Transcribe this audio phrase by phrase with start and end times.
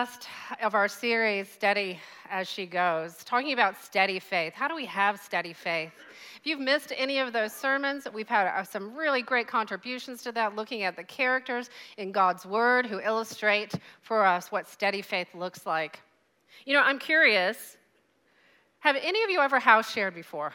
[0.00, 0.28] last
[0.62, 2.00] of our series, Steady
[2.30, 4.54] as She Goes, talking about steady faith.
[4.54, 5.92] How do we have steady faith?
[6.38, 10.32] If you've missed any of those sermons, we've had uh, some really great contributions to
[10.32, 11.68] that, looking at the characters
[11.98, 16.00] in God's Word who illustrate for us what steady faith looks like.
[16.64, 17.76] You know, I'm curious
[18.78, 20.54] have any of you ever house shared before?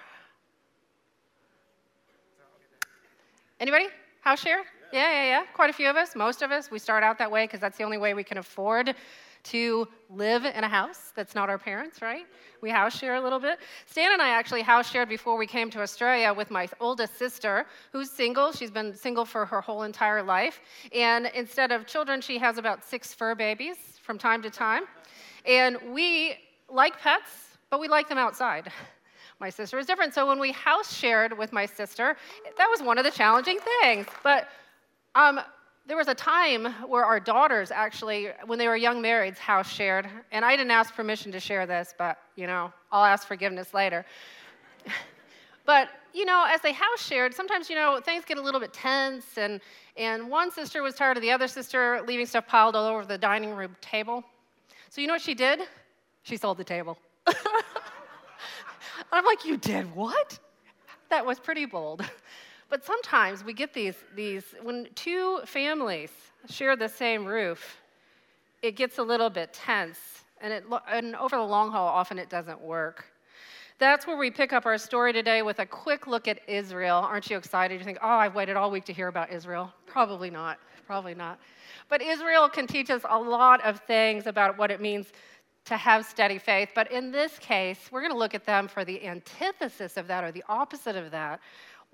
[3.60, 3.90] Anybody?
[4.22, 4.64] House share?
[4.92, 5.44] Yeah, yeah, yeah.
[5.54, 6.72] Quite a few of us, most of us.
[6.72, 8.96] We start out that way because that's the only way we can afford
[9.46, 12.26] to live in a house that's not our parents, right?
[12.62, 13.60] We house share a little bit.
[13.86, 17.66] Stan and I actually house shared before we came to Australia with my oldest sister,
[17.92, 18.52] who's single.
[18.52, 20.62] She's been single for her whole entire life.
[20.94, 24.84] And instead of children, she has about six fur babies from time to time.
[25.46, 26.36] And we
[26.70, 28.72] like pets, but we like them outside.
[29.40, 30.14] My sister is different.
[30.14, 32.16] So when we house shared with my sister,
[32.58, 34.08] that was one of the challenging things.
[34.24, 34.48] But
[35.14, 35.40] um,
[35.88, 40.10] there was a time where our daughters actually, when they were young marrieds, house shared.
[40.32, 44.04] And I didn't ask permission to share this, but, you know, I'll ask forgiveness later.
[45.66, 48.74] but, you know, as they house shared, sometimes, you know, things get a little bit
[48.74, 49.38] tense.
[49.38, 49.62] And,
[49.96, 53.18] and one sister was tired of the other sister leaving stuff piled all over the
[53.18, 54.24] dining room table.
[54.90, 55.62] So, you know what she did?
[56.24, 56.98] She sold the table.
[59.12, 60.40] I'm like, you did what?
[61.10, 62.04] That was pretty bold.
[62.70, 66.12] But sometimes we get these, these when two families
[66.50, 67.78] share the same roof,
[68.62, 70.00] it gets a little bit tense.
[70.42, 73.06] And, it, and over the long haul, often it doesn't work.
[73.78, 76.98] That's where we pick up our story today with a quick look at Israel.
[76.98, 77.80] Aren't you excited?
[77.80, 79.72] You think, oh, I've waited all week to hear about Israel.
[79.86, 80.60] Probably not.
[80.88, 81.40] Probably not.
[81.90, 85.08] But Israel can teach us a lot of things about what it means
[85.66, 86.70] to have steady faith.
[86.74, 90.24] But in this case, we're going to look at them for the antithesis of that
[90.24, 91.40] or the opposite of that,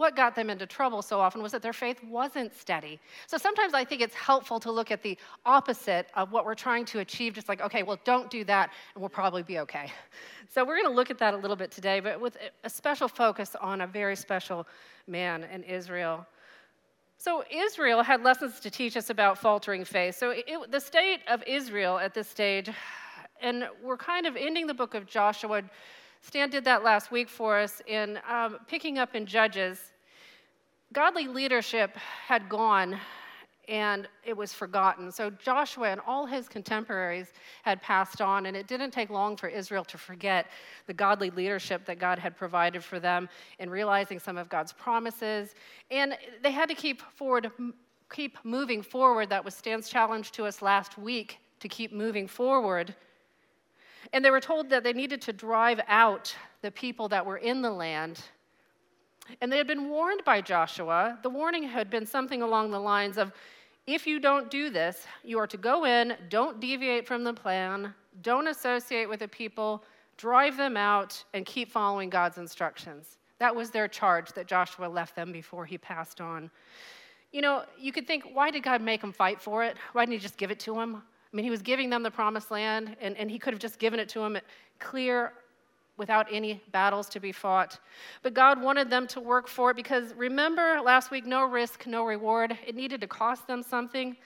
[0.01, 2.99] what got them into trouble so often was that their faith wasn't steady.
[3.27, 6.85] So sometimes I think it's helpful to look at the opposite of what we're trying
[6.85, 9.91] to achieve, just like, okay, well, don't do that, and we'll probably be okay.
[10.53, 13.07] So we're going to look at that a little bit today, but with a special
[13.07, 14.67] focus on a very special
[15.07, 16.27] man in Israel.
[17.17, 20.15] So, Israel had lessons to teach us about faltering faith.
[20.17, 22.69] So, it, the state of Israel at this stage,
[23.39, 25.63] and we're kind of ending the book of Joshua.
[26.21, 29.91] Stan did that last week for us in um, picking up in Judges
[30.93, 31.95] godly leadership
[32.27, 32.99] had gone
[33.67, 35.11] and it was forgotten.
[35.11, 37.31] So Joshua and all his contemporaries
[37.63, 40.47] had passed on, and it didn't take long for Israel to forget
[40.87, 45.55] the godly leadership that God had provided for them in realizing some of God's promises.
[45.89, 47.49] And they had to keep forward,
[48.11, 49.29] keep moving forward.
[49.29, 52.93] That was Stan's challenge to us last week to keep moving forward.
[54.13, 57.61] And they were told that they needed to drive out the people that were in
[57.61, 58.21] the land
[59.39, 61.17] and they had been warned by Joshua.
[61.21, 63.31] The warning had been something along the lines of
[63.87, 67.93] if you don't do this, you are to go in, don't deviate from the plan,
[68.21, 69.83] don't associate with the people,
[70.17, 73.17] drive them out, and keep following God's instructions.
[73.39, 76.51] That was their charge that Joshua left them before he passed on.
[77.31, 79.77] You know, you could think, why did God make them fight for it?
[79.93, 81.01] Why didn't he just give it to them?
[81.31, 83.79] I mean, he was giving them the promised land, and, and he could have just
[83.79, 84.37] given it to them
[84.79, 85.33] clear
[85.97, 87.79] without any battles to be fought.
[88.23, 92.03] But God wanted them to work for it because remember last week no risk, no
[92.05, 92.57] reward.
[92.65, 94.17] It needed to cost them something.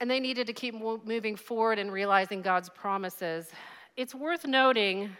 [0.00, 3.50] And they needed to keep moving forward and realizing God's promises.
[3.96, 5.14] It's worth noting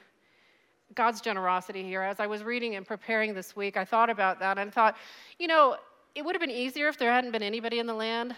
[0.95, 2.03] God's generosity here.
[2.03, 4.97] As I was reading and preparing this week, I thought about that and thought,
[5.39, 5.77] you know,
[6.15, 8.35] it would have been easier if there hadn't been anybody in the land.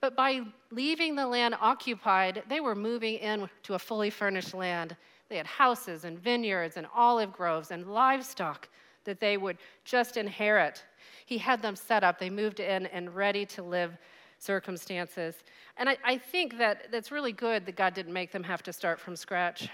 [0.00, 4.96] But by leaving the land occupied, they were moving in to a fully furnished land
[5.28, 8.68] they had houses and vineyards and olive groves and livestock
[9.04, 10.84] that they would just inherit.
[11.26, 13.96] He had them set up, they moved in and ready to live
[14.38, 15.36] circumstances.
[15.76, 18.72] And I, I think that that's really good that God didn't make them have to
[18.72, 19.68] start from scratch.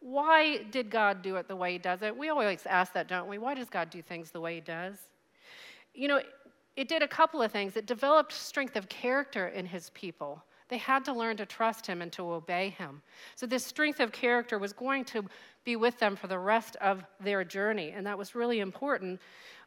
[0.00, 2.16] Why did God do it the way He does it?
[2.16, 3.38] We always ask that, don't we?
[3.38, 4.96] Why does God do things the way He does?
[5.94, 6.20] You know,
[6.76, 7.76] it did a couple of things.
[7.76, 10.42] It developed strength of character in His people.
[10.68, 13.02] They had to learn to trust him and to obey him.
[13.36, 15.24] So, this strength of character was going to
[15.64, 19.20] be with them for the rest of their journey, and that was really important.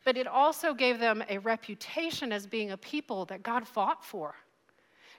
[0.04, 4.36] But it also gave them a reputation as being a people that God fought for.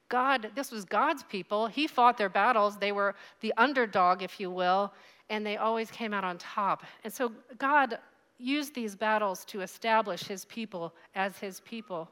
[0.09, 1.67] God, this was God's people.
[1.67, 2.77] He fought their battles.
[2.77, 4.93] They were the underdog, if you will,
[5.31, 6.85] and they always came out on top.
[7.05, 7.99] And so, God
[8.39, 12.09] used these battles to establish his people as his people.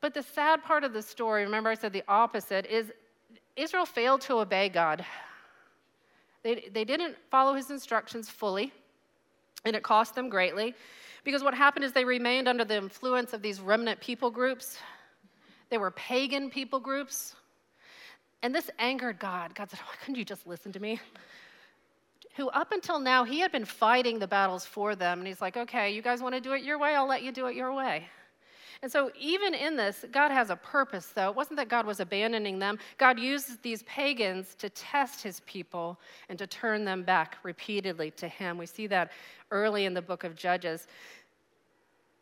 [0.00, 2.92] But the sad part of the story, remember I said the opposite, is
[3.56, 5.04] Israel failed to obey God.
[6.42, 8.72] They, they didn't follow his instructions fully,
[9.64, 10.74] and it cost them greatly.
[11.24, 14.78] Because what happened is they remained under the influence of these remnant people groups.
[15.70, 17.36] They were pagan people groups.
[18.42, 19.54] And this angered God.
[19.54, 21.00] God said, Why couldn't you just listen to me?
[22.36, 25.18] Who, up until now, he had been fighting the battles for them.
[25.18, 26.94] And he's like, Okay, you guys want to do it your way?
[26.94, 28.08] I'll let you do it your way.
[28.82, 31.30] And so, even in this, God has a purpose, though.
[31.30, 32.80] It wasn't that God was abandoning them.
[32.98, 38.26] God uses these pagans to test his people and to turn them back repeatedly to
[38.26, 38.58] him.
[38.58, 39.12] We see that
[39.52, 40.88] early in the book of Judges.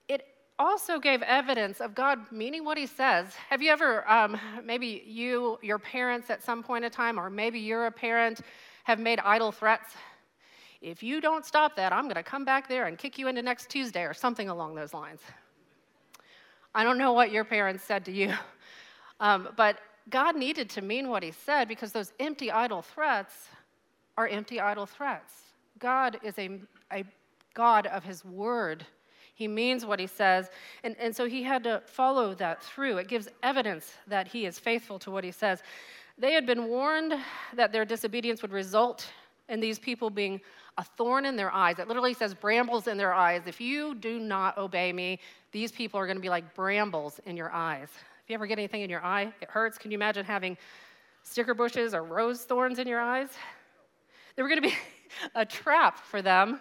[0.09, 0.27] It
[0.59, 3.35] also gave evidence of God meaning what he says.
[3.49, 7.59] Have you ever, um, maybe you, your parents at some point in time, or maybe
[7.59, 8.43] you're a parent,
[8.91, 9.95] have made idle threats?
[10.83, 13.41] If you don't stop that, I'm going to come back there and kick you into
[13.41, 15.21] next Tuesday or something along those lines.
[16.75, 18.35] I don't know what your parents said to you,
[19.21, 19.79] um, but
[20.09, 23.49] God needed to mean what He said because those empty, idle threats
[24.17, 25.33] are empty, idle threats.
[25.79, 26.61] God is a,
[26.93, 27.05] a
[27.55, 28.85] God of His word.
[29.35, 30.51] He means what He says,
[30.83, 32.97] and, and so He had to follow that through.
[32.97, 35.63] It gives evidence that He is faithful to what He says.
[36.21, 37.15] They had been warned
[37.55, 39.11] that their disobedience would result
[39.49, 40.39] in these people being
[40.77, 41.79] a thorn in their eyes.
[41.79, 43.43] It literally says brambles in their eyes.
[43.47, 45.19] If you do not obey me,
[45.51, 47.89] these people are going to be like brambles in your eyes.
[48.23, 49.79] If you ever get anything in your eye, it hurts.
[49.79, 50.59] Can you imagine having
[51.23, 53.31] sticker bushes or rose thorns in your eyes?
[54.37, 54.75] They were going to be
[55.35, 56.61] a trap for them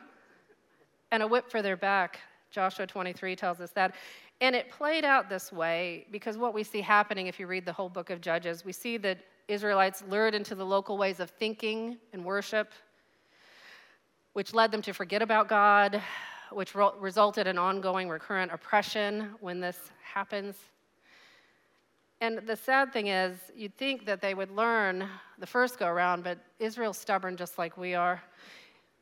[1.11, 2.19] and a whip for their back.
[2.49, 3.93] Joshua 23 tells us that.
[4.39, 7.73] And it played out this way because what we see happening, if you read the
[7.73, 9.17] whole book of Judges, we see that
[9.49, 12.71] Israelites lured into the local ways of thinking and worship,
[14.33, 16.01] which led them to forget about God,
[16.51, 20.55] which resulted in ongoing recurrent oppression when this happens.
[22.21, 25.07] And the sad thing is, you'd think that they would learn
[25.39, 28.21] the first go around, but Israel's stubborn just like we are.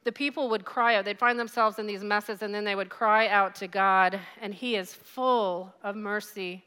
[0.05, 2.89] The people would cry out, they'd find themselves in these messes, and then they would
[2.89, 6.63] cry out to God, and He is full of mercy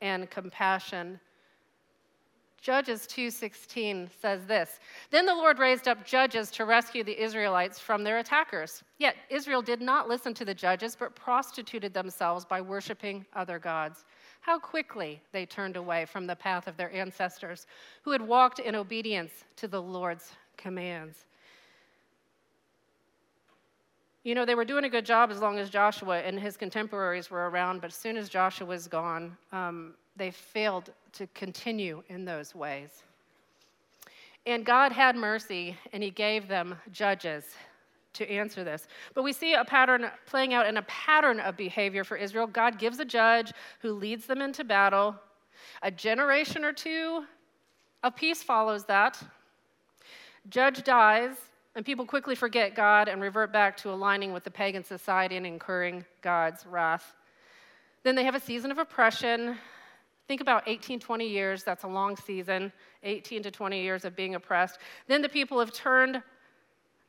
[0.00, 1.18] and compassion.
[2.64, 4.80] Judges 2:16 says this.
[5.10, 8.82] Then the Lord raised up judges to rescue the Israelites from their attackers.
[8.96, 14.06] Yet Israel did not listen to the judges but prostituted themselves by worshiping other gods.
[14.40, 17.66] How quickly they turned away from the path of their ancestors
[18.00, 21.26] who had walked in obedience to the Lord's commands.
[24.22, 27.30] You know, they were doing a good job as long as Joshua and his contemporaries
[27.30, 32.24] were around, but as soon as Joshua was gone, um, they failed to continue in
[32.24, 33.02] those ways.
[34.46, 37.44] And God had mercy, and He gave them judges
[38.14, 38.86] to answer this.
[39.14, 42.46] But we see a pattern playing out in a pattern of behavior for Israel.
[42.46, 45.16] God gives a judge who leads them into battle.
[45.82, 47.24] A generation or two
[48.02, 49.20] of peace follows that.
[50.50, 51.32] Judge dies,
[51.74, 55.46] and people quickly forget God and revert back to aligning with the pagan society and
[55.46, 57.14] incurring God's wrath.
[58.02, 59.56] Then they have a season of oppression.
[60.26, 62.72] Think about 18, 20 years, that's a long season,
[63.02, 64.78] 18 to 20 years of being oppressed.
[65.06, 66.22] Then the people have turned,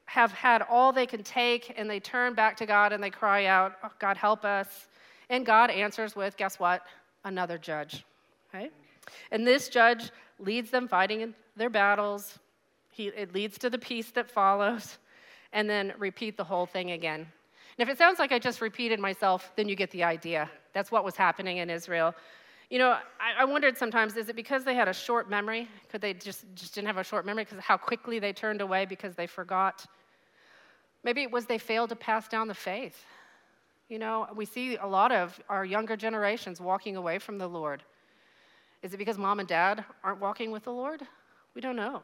[0.05, 3.45] have had all they can take, and they turn back to God and they cry
[3.45, 4.87] out, oh, God, help us.
[5.29, 6.83] And God answers with, guess what?
[7.23, 8.03] Another judge.
[8.53, 8.69] Okay?
[9.31, 12.37] And this judge leads them fighting their battles.
[12.89, 14.97] He, it leads to the peace that follows,
[15.53, 17.25] and then repeat the whole thing again.
[17.77, 20.49] And if it sounds like I just repeated myself, then you get the idea.
[20.73, 22.13] That's what was happening in Israel.
[22.69, 25.67] You know, I, I, wondered sometimes is it because they had a short memory?
[25.91, 28.85] Could they just, just didn't have a short memory because how quickly they turned away
[28.85, 29.85] because they forgot?
[31.03, 33.05] Maybe it was they failed to pass down the faith.
[33.87, 37.83] You know, we see a lot of our younger generations walking away from the Lord.
[38.81, 41.03] Is it because mom and dad aren't walking with the Lord?
[41.53, 42.01] We don't know.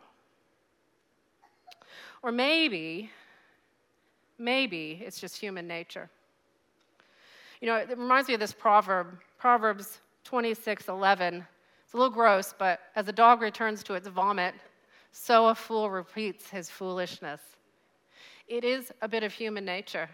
[2.21, 3.09] Or maybe,
[4.37, 6.07] maybe it's just human nature.
[7.61, 11.45] You know, it reminds me of this proverb, Proverbs 26 11.
[11.83, 14.55] It's a little gross, but as a dog returns to its vomit,
[15.11, 17.41] so a fool repeats his foolishness.
[18.47, 20.09] It is a bit of human nature.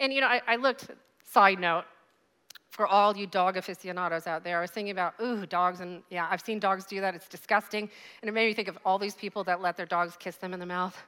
[0.00, 0.90] And you know, I, I looked,
[1.24, 1.84] side note,
[2.70, 6.26] for all you dog aficionados out there, I was thinking about, ooh, dogs, and yeah,
[6.28, 7.14] I've seen dogs do that.
[7.14, 7.88] It's disgusting.
[8.20, 10.52] And it made me think of all these people that let their dogs kiss them
[10.52, 11.00] in the mouth.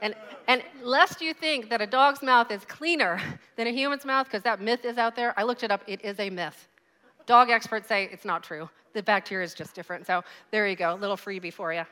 [0.00, 0.14] And,
[0.48, 3.20] and lest you think that a dog's mouth is cleaner
[3.56, 5.82] than a human's mouth, because that myth is out there, I looked it up.
[5.86, 6.68] It is a myth.
[7.28, 8.70] Dog experts say it's not true.
[8.94, 10.06] The bacteria is just different.
[10.06, 11.82] So there you go, little freebie for you.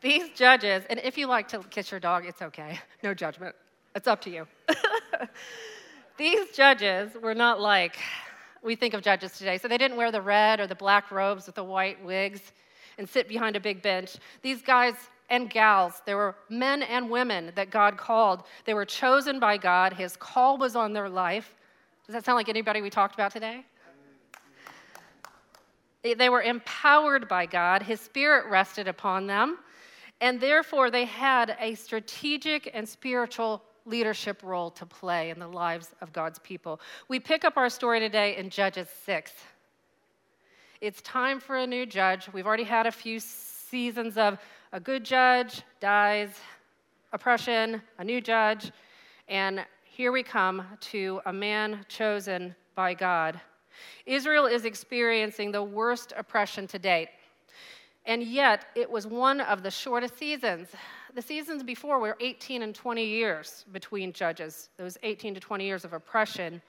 [0.00, 2.80] These judges, and if you like to kiss your dog, it's okay.
[3.04, 3.54] No judgment.
[3.94, 4.48] It's up to you.
[6.18, 7.96] These judges were not like
[8.64, 9.58] we think of judges today.
[9.58, 12.40] So they didn't wear the red or the black robes with the white wigs
[12.98, 14.16] and sit behind a big bench.
[14.42, 14.94] These guys
[15.28, 18.42] and gals, there were men and women that God called.
[18.64, 19.92] They were chosen by God.
[19.92, 21.54] His call was on their life.
[22.10, 23.64] Does that sound like anybody we talked about today?
[26.02, 29.58] They were empowered by God, His Spirit rested upon them,
[30.20, 35.94] and therefore they had a strategic and spiritual leadership role to play in the lives
[36.00, 36.80] of God's people.
[37.06, 39.30] We pick up our story today in Judges 6.
[40.80, 42.28] It's time for a new judge.
[42.32, 44.36] We've already had a few seasons of
[44.72, 46.30] a good judge dies,
[47.12, 48.72] oppression, a new judge,
[49.28, 49.64] and
[50.00, 53.38] here we come to a man chosen by God.
[54.06, 57.10] Israel is experiencing the worst oppression to date.
[58.06, 60.68] And yet, it was one of the shortest seasons.
[61.14, 65.84] The seasons before were 18 and 20 years between judges, those 18 to 20 years
[65.84, 66.62] of oppression.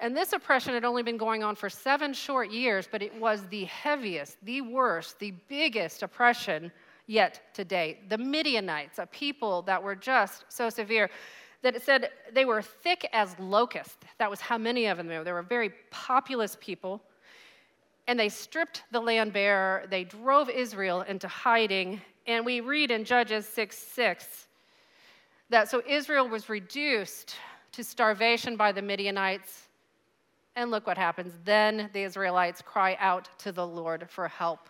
[0.00, 3.46] And this oppression had only been going on for seven short years, but it was
[3.50, 6.72] the heaviest, the worst, the biggest oppression
[7.06, 8.10] yet to date.
[8.10, 11.08] The Midianites, a people that were just so severe
[11.62, 13.98] that it said they were thick as locusts.
[14.18, 15.24] That was how many of them there were.
[15.24, 17.02] They were very populous people.
[18.06, 19.86] And they stripped the land bare.
[19.90, 22.00] They drove Israel into hiding.
[22.26, 24.48] And we read in Judges 6 6
[25.50, 27.36] that so Israel was reduced
[27.72, 29.68] to starvation by the Midianites.
[30.56, 31.34] And look what happens.
[31.44, 34.68] Then the Israelites cry out to the Lord for help.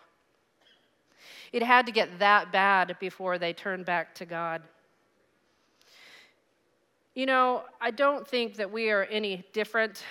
[1.52, 4.62] It had to get that bad before they turned back to God.
[7.16, 10.04] You know, I don't think that we are any different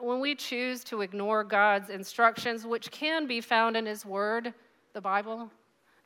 [0.00, 4.54] when we choose to ignore God's instructions, which can be found in His Word,
[4.92, 5.50] the Bible.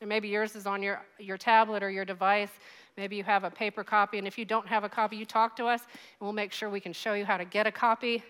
[0.01, 2.51] And maybe yours is on your, your tablet or your device.
[2.97, 4.17] Maybe you have a paper copy.
[4.17, 6.71] And if you don't have a copy, you talk to us, and we'll make sure
[6.71, 8.23] we can show you how to get a copy.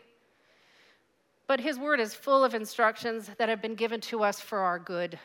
[1.47, 4.79] But His Word is full of instructions that have been given to us for our
[4.79, 5.19] good.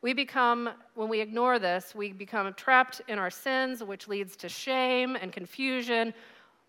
[0.00, 4.48] We become, when we ignore this, we become trapped in our sins, which leads to
[4.48, 6.14] shame and confusion,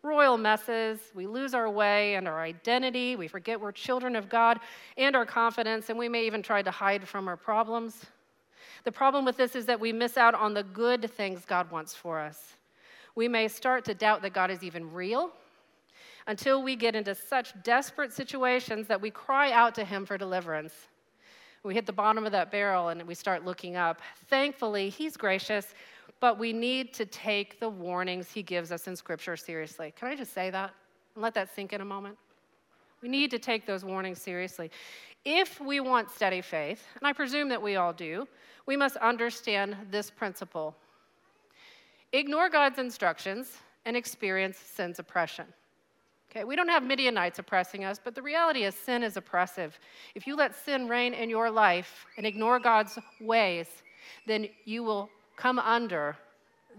[0.01, 1.00] royal messes.
[1.13, 3.15] We lose our way and our identity.
[3.15, 4.59] We forget we're children of God
[4.98, 8.05] and our confidence, and we may even try to hide from our problems.
[8.83, 11.93] The problem with this is that we miss out on the good things God wants
[11.93, 12.55] for us.
[13.15, 15.31] We may start to doubt that God is even real
[16.25, 20.74] until we get into such desperate situations that we cry out to Him for deliverance.
[21.63, 24.01] We hit the bottom of that barrel and we start looking up.
[24.28, 25.74] Thankfully, He's gracious,
[26.20, 29.94] but we need to take the warnings He gives us in Scripture seriously.
[29.96, 30.74] Can I just say that
[31.16, 32.18] and let that sink in a moment?
[33.01, 34.72] We need to take those warnings seriously.
[35.25, 38.28] If we want steady faith, and I presume that we all do,
[38.66, 40.75] we must understand this principle
[42.12, 45.46] ignore God's instructions and experience sin's oppression.
[46.31, 49.79] Okay, we don't have Midianites oppressing us, but the reality is sin is oppressive.
[50.13, 53.67] If you let sin reign in your life and ignore God's ways,
[54.27, 56.15] then you will come under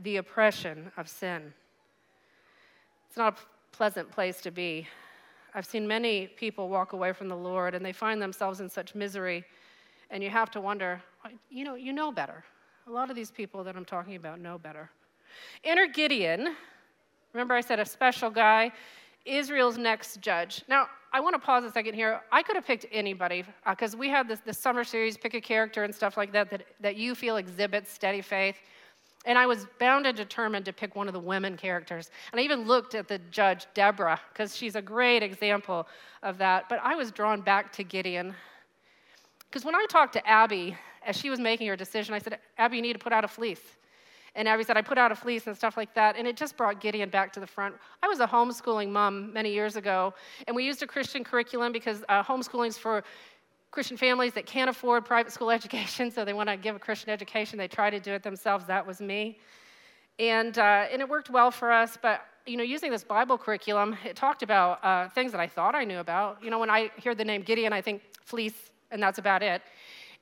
[0.02, 1.52] the oppression of sin.
[3.08, 4.86] It's not a pleasant place to be.
[5.52, 8.94] I've seen many people walk away from the Lord and they find themselves in such
[8.94, 9.44] misery,
[10.10, 11.02] and you have to wonder,
[11.50, 12.44] you know, you know better.
[12.86, 14.90] A lot of these people that I'm talking about know better.
[15.64, 16.54] Enter Gideon.
[17.32, 18.70] Remember, I said a special guy.
[19.24, 20.62] Israel's next judge.
[20.68, 22.20] Now, I want to pause a second here.
[22.30, 25.40] I could have picked anybody because uh, we had this, this summer series, pick a
[25.40, 28.56] character and stuff like that, that that you feel exhibits steady faith.
[29.26, 32.10] And I was bound and determined to pick one of the women characters.
[32.32, 35.86] And I even looked at the judge, Deborah, because she's a great example
[36.22, 36.68] of that.
[36.70, 38.34] But I was drawn back to Gideon.
[39.40, 42.76] Because when I talked to Abby, as she was making her decision, I said, Abby,
[42.76, 43.60] you need to put out a fleece.
[44.34, 46.16] And Abby said, I put out a fleece and stuff like that.
[46.16, 47.74] And it just brought Gideon back to the front.
[48.02, 50.14] I was a homeschooling mom many years ago,
[50.46, 53.02] and we used a Christian curriculum because uh, homeschooling is for
[53.70, 57.10] Christian families that can't afford private school education, so they want to give a Christian
[57.10, 57.58] education.
[57.58, 58.66] They try to do it themselves.
[58.66, 59.38] That was me.
[60.18, 63.96] And, uh, and it worked well for us, but you know, using this Bible curriculum,
[64.04, 66.42] it talked about uh, things that I thought I knew about.
[66.42, 69.62] You know, when I hear the name Gideon, I think fleece, and that's about it.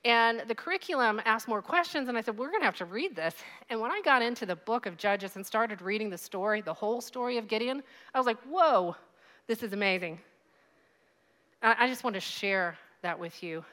[0.05, 3.15] And the curriculum asked more questions, and I said, We're going to have to read
[3.15, 3.35] this.
[3.69, 6.73] And when I got into the book of Judges and started reading the story, the
[6.73, 8.95] whole story of Gideon, I was like, Whoa,
[9.47, 10.19] this is amazing.
[11.61, 13.65] I just want to share that with you.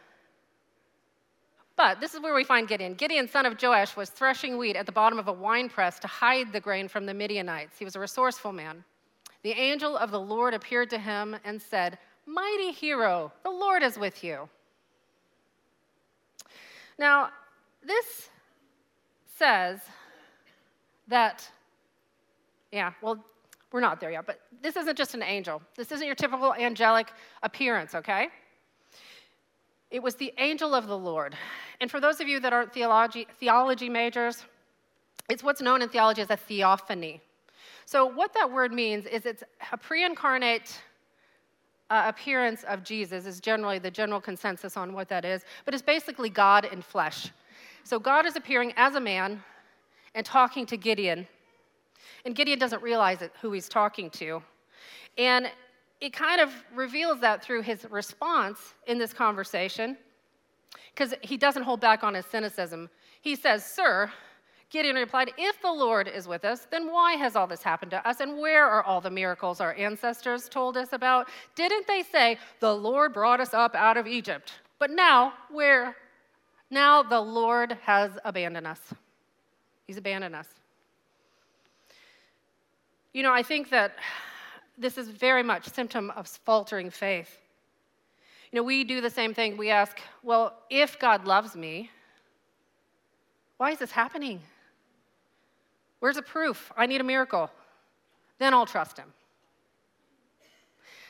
[1.76, 2.94] But this is where we find Gideon.
[2.94, 6.08] Gideon, son of Joash, was threshing wheat at the bottom of a wine press to
[6.08, 7.78] hide the grain from the Midianites.
[7.78, 8.82] He was a resourceful man.
[9.42, 13.98] The angel of the Lord appeared to him and said, Mighty hero, the Lord is
[13.98, 14.48] with you.
[16.98, 17.30] Now,
[17.84, 18.30] this
[19.36, 19.80] says
[21.08, 21.48] that,
[22.72, 23.24] yeah, well,
[23.72, 25.60] we're not there yet, but this isn't just an angel.
[25.76, 27.12] This isn't your typical angelic
[27.42, 28.28] appearance, okay?
[29.90, 31.36] It was the angel of the Lord.
[31.80, 34.44] And for those of you that aren't theology, theology majors,
[35.28, 37.20] it's what's known in theology as a theophany.
[37.84, 40.80] So, what that word means is it's a pre incarnate
[41.90, 45.82] uh, appearance of Jesus is generally the general consensus on what that is, but it's
[45.82, 47.30] basically God in flesh.
[47.84, 49.42] So God is appearing as a man
[50.14, 51.26] and talking to Gideon.
[52.24, 54.42] And Gideon doesn't realize it, who he's talking to.
[55.16, 55.50] And
[56.00, 59.96] it kind of reveals that through his response in this conversation,
[60.94, 62.90] because he doesn't hold back on his cynicism.
[63.20, 64.10] He says, Sir,
[64.76, 68.06] Gideon replied, If the Lord is with us, then why has all this happened to
[68.06, 68.20] us?
[68.20, 71.30] And where are all the miracles our ancestors told us about?
[71.54, 74.52] Didn't they say, The Lord brought us up out of Egypt?
[74.78, 75.96] But now, where?
[76.70, 78.80] Now the Lord has abandoned us.
[79.86, 80.48] He's abandoned us.
[83.14, 83.96] You know, I think that
[84.76, 87.34] this is very much symptom of faltering faith.
[88.52, 89.56] You know, we do the same thing.
[89.56, 91.90] We ask, well, if God loves me,
[93.56, 94.42] why is this happening?
[96.00, 96.72] Where's the proof?
[96.76, 97.50] I need a miracle.
[98.38, 99.12] Then I'll trust him.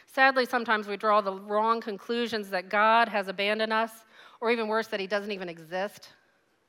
[0.07, 3.91] Sadly, sometimes we draw the wrong conclusions that God has abandoned us,
[4.41, 6.09] or even worse, that he doesn't even exist.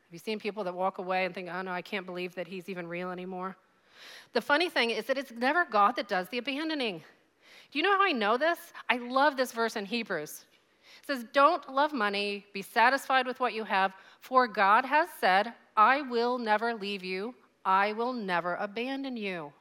[0.06, 2.48] Have you seen people that walk away and think, oh no, I can't believe that
[2.48, 3.56] he's even real anymore?
[4.34, 7.02] The funny thing is that it's never God that does the abandoning.
[7.72, 8.58] Do you know how I know this?
[8.90, 10.46] I love this verse in Hebrews.
[11.02, 15.54] It says, Don't love money, be satisfied with what you have, for God has said,
[15.76, 17.34] I will never leave you
[17.68, 19.52] I will never abandon you.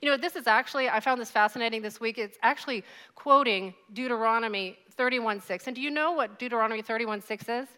[0.00, 2.16] You know, this is actually, I found this fascinating this week.
[2.16, 2.82] It's actually
[3.14, 5.66] quoting Deuteronomy 31:6.
[5.66, 7.68] And do you know what Deuteronomy 31:6 is?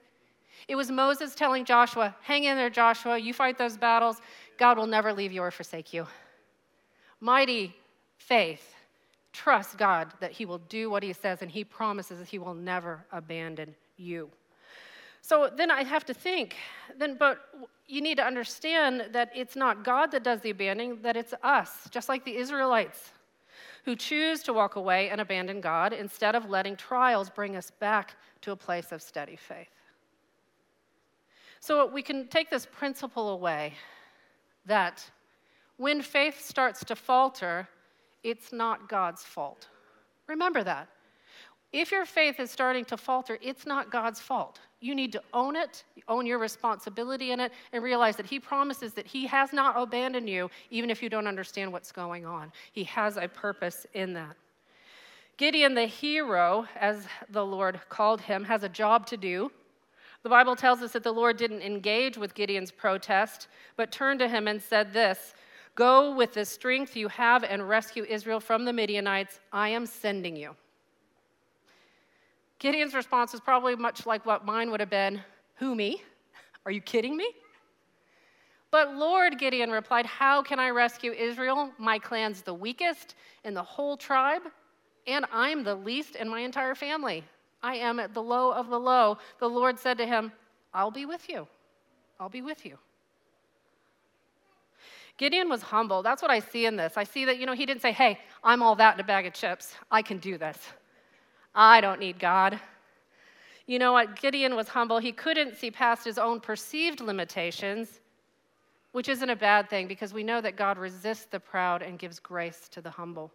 [0.68, 4.22] It was Moses telling Joshua, Hang in there, Joshua, you fight those battles.
[4.58, 6.06] God will never leave you or forsake you.
[7.20, 7.74] Mighty
[8.18, 8.76] faith.
[9.32, 12.54] Trust God that He will do what He says, and He promises that He will
[12.54, 14.30] never abandon you.
[15.22, 16.56] So then I have to think,
[16.98, 17.48] then, but
[17.86, 21.88] you need to understand that it's not God that does the abandoning, that it's us,
[21.90, 23.12] just like the Israelites
[23.84, 28.16] who choose to walk away and abandon God instead of letting trials bring us back
[28.42, 29.68] to a place of steady faith.
[31.60, 33.74] So we can take this principle away
[34.66, 35.08] that
[35.76, 37.68] when faith starts to falter,
[38.24, 39.68] it's not God's fault.
[40.26, 40.88] Remember that.
[41.72, 44.60] If your faith is starting to falter, it's not God's fault.
[44.80, 48.92] You need to own it, own your responsibility in it, and realize that He promises
[48.94, 52.52] that He has not abandoned you, even if you don't understand what's going on.
[52.72, 54.36] He has a purpose in that.
[55.38, 59.50] Gideon, the hero, as the Lord called him, has a job to do.
[60.22, 64.28] The Bible tells us that the Lord didn't engage with Gideon's protest, but turned to
[64.28, 65.34] him and said this
[65.74, 69.40] Go with the strength you have and rescue Israel from the Midianites.
[69.52, 70.54] I am sending you.
[72.62, 75.20] Gideon's response is probably much like what mine would have been
[75.56, 76.00] Who, me?
[76.64, 77.28] Are you kidding me?
[78.70, 81.72] But Lord, Gideon replied, How can I rescue Israel?
[81.76, 84.42] My clan's the weakest in the whole tribe,
[85.08, 87.24] and I'm the least in my entire family.
[87.64, 89.18] I am at the low of the low.
[89.40, 90.30] The Lord said to him,
[90.72, 91.48] I'll be with you.
[92.20, 92.78] I'll be with you.
[95.16, 96.04] Gideon was humble.
[96.04, 96.92] That's what I see in this.
[96.96, 99.26] I see that, you know, he didn't say, Hey, I'm all that in a bag
[99.26, 99.74] of chips.
[99.90, 100.58] I can do this.
[101.54, 102.58] I don't need God.
[103.66, 104.20] You know what?
[104.20, 104.98] Gideon was humble.
[104.98, 108.00] He couldn't see past his own perceived limitations,
[108.92, 112.18] which isn't a bad thing because we know that God resists the proud and gives
[112.18, 113.30] grace to the humble.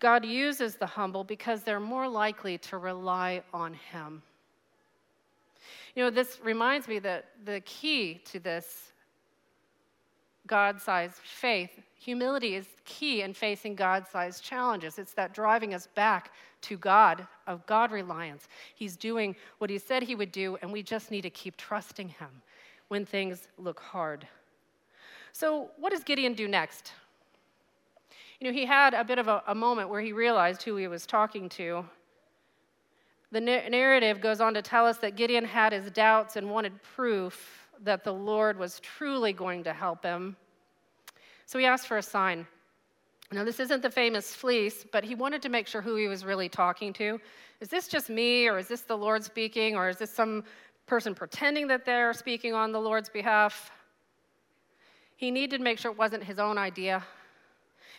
[0.00, 4.22] God uses the humble because they're more likely to rely on Him.
[5.94, 8.92] You know, this reminds me that the key to this
[10.48, 14.98] God sized faith, humility is key in facing God sized challenges.
[14.98, 16.32] It's that driving us back
[16.62, 18.48] to God, of God reliance.
[18.74, 22.08] He's doing what He said He would do, and we just need to keep trusting
[22.08, 22.42] Him
[22.88, 24.26] when things look hard.
[25.32, 26.92] So, what does Gideon do next?
[28.40, 30.86] You know, he had a bit of a, a moment where he realized who he
[30.86, 31.84] was talking to.
[33.30, 37.67] The narrative goes on to tell us that Gideon had his doubts and wanted proof
[37.82, 40.36] that the Lord was truly going to help him.
[41.46, 42.46] So he asked for a sign.
[43.30, 46.24] Now, this isn't the famous fleece, but he wanted to make sure who he was
[46.24, 47.20] really talking to.
[47.60, 50.44] Is this just me, or is this the Lord speaking, or is this some
[50.86, 53.70] person pretending that they're speaking on the Lord's behalf?
[55.16, 57.04] He needed to make sure it wasn't his own idea.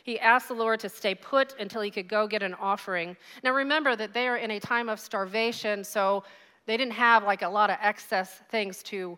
[0.03, 3.15] He asked the Lord to stay put until he could go get an offering.
[3.43, 6.23] Now, remember that they are in a time of starvation, so
[6.65, 9.17] they didn't have like a lot of excess things to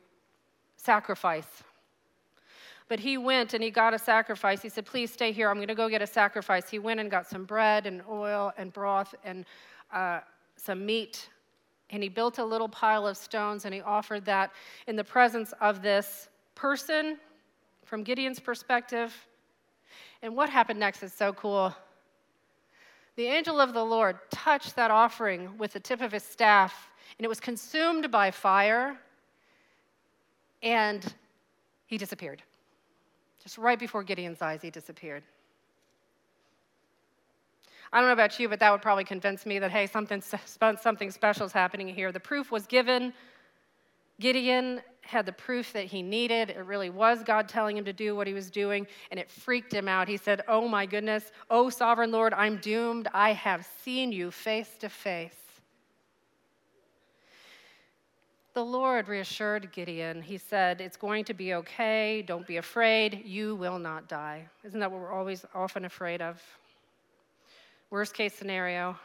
[0.81, 1.63] sacrifice.
[2.87, 4.61] But he went and he got a sacrifice.
[4.61, 5.49] He said, Please stay here.
[5.49, 6.69] I'm going to go get a sacrifice.
[6.69, 9.45] He went and got some bread and oil and broth and
[9.93, 10.19] uh,
[10.57, 11.29] some meat.
[11.91, 14.51] And he built a little pile of stones and he offered that
[14.87, 17.17] in the presence of this person
[17.85, 19.13] from Gideon's perspective.
[20.21, 21.75] And what happened next is so cool.
[23.15, 27.25] the angel of the Lord touched that offering with the tip of his staff, and
[27.25, 28.97] it was consumed by fire,
[30.61, 31.13] and
[31.85, 32.41] he disappeared.
[33.43, 35.23] Just right before Gideon's eyes, he disappeared.
[37.93, 41.11] I don't know about you, but that would probably convince me that, hey, something, something
[41.11, 42.11] special is happening here.
[42.11, 43.13] The proof was given.
[44.19, 46.51] Gideon had the proof that he needed.
[46.51, 49.73] It really was God telling him to do what he was doing, and it freaked
[49.73, 50.07] him out.
[50.07, 53.09] He said, Oh my goodness, oh sovereign Lord, I'm doomed.
[53.13, 55.40] I have seen you face to face.
[58.53, 60.21] The Lord reassured Gideon.
[60.21, 62.21] He said, It's going to be okay.
[62.21, 63.23] Don't be afraid.
[63.25, 64.45] You will not die.
[64.65, 66.41] Isn't that what we're always often afraid of?
[67.89, 68.97] Worst case scenario.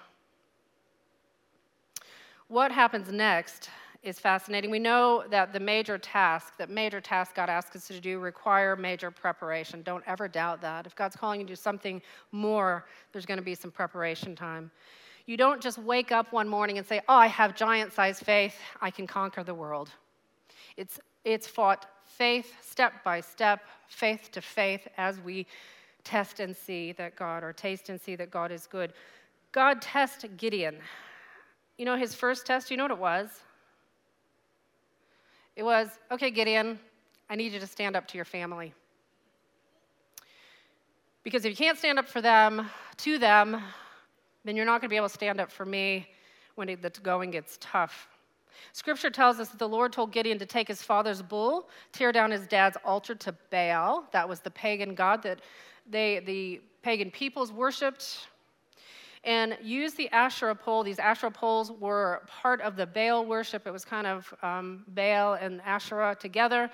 [2.48, 3.70] What happens next
[4.02, 4.70] is fascinating.
[4.70, 8.74] We know that the major task, that major task God asks us to do, require
[8.74, 9.82] major preparation.
[9.82, 10.86] Don't ever doubt that.
[10.86, 14.70] If God's calling you to do something more, there's going to be some preparation time.
[15.26, 18.54] You don't just wake up one morning and say, Oh, I have giant sized faith,
[18.80, 19.90] I can conquer the world.
[20.76, 25.46] It's, it's fought faith, step by step, faith to faith, as we
[26.04, 28.92] test and see that God, or taste and see that God is good.
[29.50, 30.76] God test Gideon.
[31.76, 33.28] You know, his first test, you know what it was?
[35.56, 36.78] It was, okay, Gideon,
[37.28, 38.72] I need you to stand up to your family.
[41.24, 43.60] Because if you can't stand up for them, to them,
[44.46, 46.08] then you're not going to be able to stand up for me
[46.54, 48.08] when the going gets tough.
[48.72, 52.30] Scripture tells us that the Lord told Gideon to take his father's bull, tear down
[52.30, 54.04] his dad's altar to Baal.
[54.12, 55.40] That was the pagan god that
[55.88, 58.28] they, the pagan peoples worshipped.
[59.24, 60.84] And use the Asherah pole.
[60.84, 63.66] These Asherah poles were part of the Baal worship.
[63.66, 66.70] It was kind of um, Baal and Asherah together.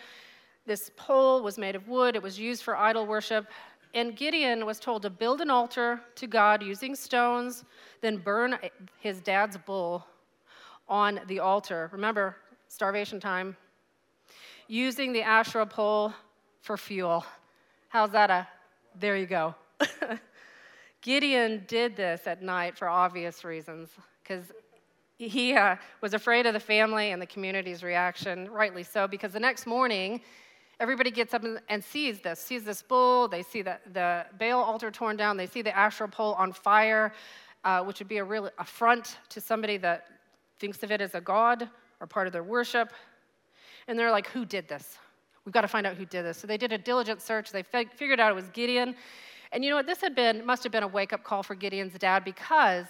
[0.67, 3.47] This pole was made of wood, it was used for idol worship.
[3.95, 7.65] And Gideon was told to build an altar to God using stones,
[8.01, 8.59] then burn
[8.99, 10.07] his dad's bull
[10.89, 11.91] on the altar.
[11.93, 12.37] Remember,
[12.69, 13.57] starvation time.
[14.67, 16.13] Using the Asherah pole
[16.63, 17.25] for fuel.
[17.89, 18.49] How's that a?
[18.99, 19.55] There you go.
[21.03, 23.91] Gideon did this at night for obvious reasons,
[24.23, 24.53] because
[25.19, 29.41] he uh, was afraid of the family and the community's reaction, rightly so, because the
[29.41, 30.21] next morning,
[30.83, 34.91] everybody gets up and sees this, sees this bull, they see the, the Baal altar
[34.91, 37.13] torn down, they see the Asherah pole on fire,
[37.63, 40.09] uh, which would be a real affront to somebody that
[40.59, 42.93] thinks of it as a god or part of their worship.
[43.87, 44.99] And they're like, who did this?
[45.45, 46.39] We've got to find out who did this.
[46.39, 47.53] So they did a diligent search.
[47.53, 48.97] They figured out it was Gideon.
[49.53, 49.87] And you know what?
[49.87, 52.87] This had been, must have been a wake up call for Gideon's dad because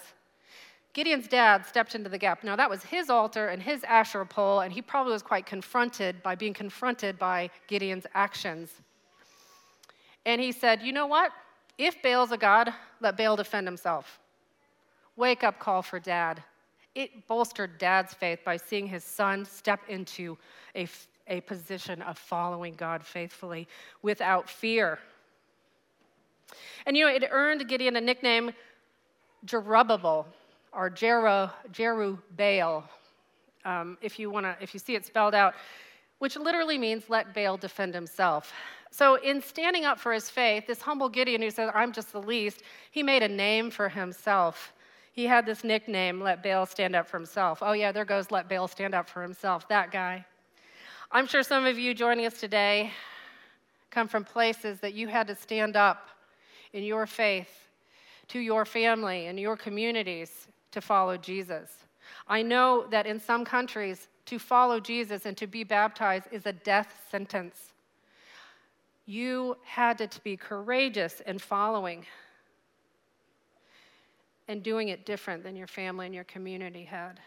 [0.93, 2.43] Gideon's dad stepped into the gap.
[2.43, 6.21] Now, that was his altar and his Asherah pole, and he probably was quite confronted
[6.21, 8.69] by being confronted by Gideon's actions.
[10.25, 11.31] And he said, You know what?
[11.79, 14.19] If Baal's a god, let Baal defend himself.
[15.15, 16.43] Wake up call for dad.
[16.93, 20.37] It bolstered dad's faith by seeing his son step into
[20.75, 20.87] a,
[21.27, 23.67] a position of following God faithfully
[24.03, 24.99] without fear.
[26.85, 28.51] And you know, it earned Gideon a nickname,
[29.47, 30.25] Jerubbaal,
[30.75, 32.83] or Jeru, Jerubbaal,
[33.65, 35.53] um, if you want to, if you see it spelled out,
[36.19, 38.53] which literally means let Baal defend himself.
[38.91, 42.21] So, in standing up for his faith, this humble Gideon who said, I'm just the
[42.21, 44.73] least, he made a name for himself.
[45.13, 47.59] He had this nickname, Let Baal Stand Up for Himself.
[47.61, 50.25] Oh, yeah, there goes Let Baal Stand Up for Himself, that guy.
[51.11, 52.91] I'm sure some of you joining us today
[53.91, 56.09] come from places that you had to stand up
[56.73, 57.67] in your faith
[58.29, 61.69] to your family and your communities to follow Jesus.
[62.27, 66.53] I know that in some countries, to follow Jesus and to be baptized is a
[66.53, 67.73] death sentence.
[69.05, 72.05] You had to be courageous in following
[74.47, 77.19] and doing it different than your family and your community had.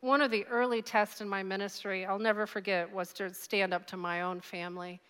[0.00, 3.86] One of the early tests in my ministry, I'll never forget, was to stand up
[3.88, 5.00] to my own family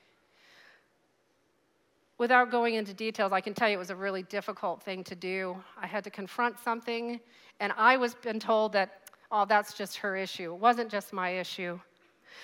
[2.21, 5.15] Without going into details, I can tell you it was a really difficult thing to
[5.15, 5.57] do.
[5.81, 7.19] I had to confront something,
[7.61, 10.53] and I was been told that, oh, that's just her issue.
[10.53, 11.81] It wasn't just my issue.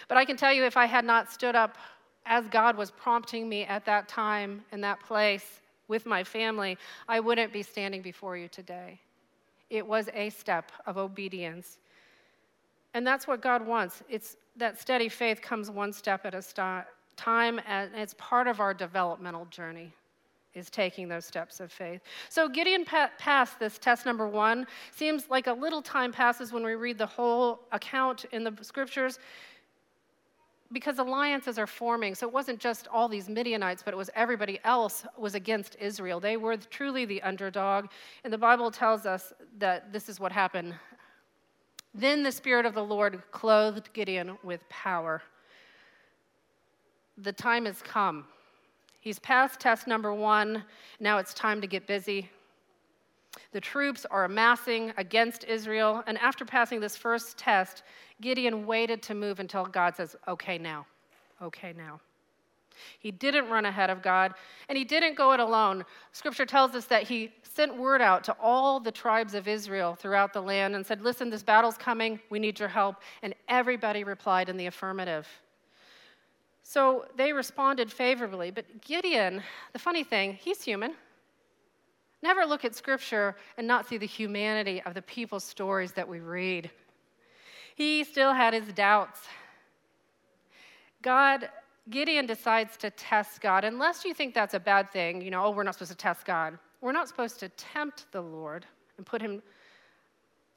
[0.09, 1.77] But I can tell you, if I had not stood up
[2.25, 7.21] as God was prompting me at that time in that place with my family, I
[7.21, 8.99] wouldn't be standing before you today.
[9.69, 11.77] It was a step of obedience.
[12.95, 14.03] And that's what God wants.
[14.09, 18.61] It's that steady faith comes one step at a, st- time and it's part of
[18.61, 19.93] our developmental journey
[20.55, 22.01] is taking those steps of faith.
[22.31, 24.67] So Gideon pa- passed this test number one.
[24.95, 29.19] Seems like a little time passes when we read the whole account in the scriptures.
[30.73, 32.15] because alliances are forming.
[32.15, 36.19] So it wasn't just all these Midianites, but it was everybody else was against Israel.
[36.21, 37.87] They were truly the underdog.
[38.25, 40.75] And the Bible tells us that this is what happened.
[41.95, 45.23] Then the Spirit of the Lord clothed Gideon with power.
[47.19, 48.25] The time has come.
[49.01, 50.65] He's passed test number one.
[51.01, 52.29] Now it's time to get busy.
[53.53, 56.03] The troops are amassing against Israel.
[56.07, 57.83] And after passing this first test,
[58.21, 60.87] Gideon waited to move until God says, okay, now.
[61.41, 62.01] Okay, now.
[62.99, 64.35] He didn't run ahead of God,
[64.69, 65.85] and he didn't go it alone.
[66.13, 70.33] Scripture tells us that he sent word out to all the tribes of Israel throughout
[70.33, 72.21] the land and said, Listen, this battle's coming.
[72.29, 72.97] We need your help.
[73.23, 75.27] And everybody replied in the affirmative.
[76.69, 78.51] So they responded favorably.
[78.51, 79.41] But Gideon,
[79.73, 80.95] the funny thing, he's human.
[82.25, 86.19] Never look at Scripture and not see the humanity of the people's stories that we
[86.19, 86.69] read.
[87.77, 89.21] He still had his doubts.
[91.03, 91.51] God,
[91.89, 93.63] Gideon decides to test God.
[93.63, 96.27] Unless you think that's a bad thing, you know, oh, we're not supposed to test
[96.27, 96.59] God.
[96.81, 99.41] We're not supposed to tempt the Lord and put him,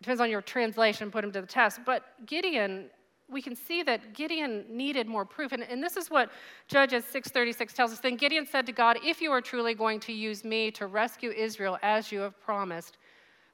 [0.01, 1.81] depends on your translation, put him to the test.
[1.85, 2.89] But Gideon,
[3.31, 5.51] we can see that Gideon needed more proof.
[5.51, 6.31] And, and this is what
[6.67, 7.99] Judges 6.36 tells us.
[7.99, 11.31] Then Gideon said to God, if you are truly going to use me to rescue
[11.31, 12.97] Israel as you have promised,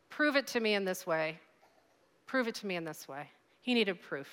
[0.10, 1.40] prove it to me in this way.
[2.26, 3.30] Prove it to me in this way.
[3.62, 4.28] He needed proof.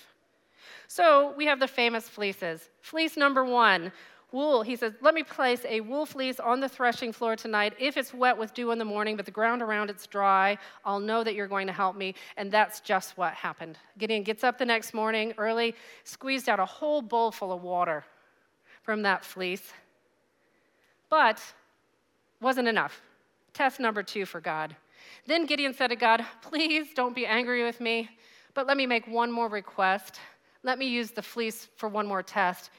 [0.86, 2.68] So we have the famous fleeces.
[2.80, 3.92] Fleece number one,
[4.32, 4.62] wool.
[4.62, 7.74] He says, Let me place a wool fleece on the threshing floor tonight.
[7.78, 11.00] If it's wet with dew in the morning, but the ground around it's dry, I'll
[11.00, 12.14] know that you're going to help me.
[12.36, 13.78] And that's just what happened.
[13.98, 18.04] Gideon gets up the next morning early, squeezed out a whole bowl full of water
[18.82, 19.72] from that fleece.
[21.08, 21.40] But
[22.40, 23.00] wasn't enough.
[23.52, 24.74] Test number two for God.
[25.26, 28.08] Then Gideon said to God, Please don't be angry with me.
[28.54, 30.20] But let me make one more request.
[30.62, 32.70] Let me use the fleece for one more test.